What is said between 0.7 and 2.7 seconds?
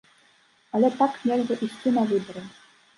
Але так нельга ісці на выбары.